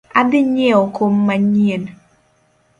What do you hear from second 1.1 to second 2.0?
manyien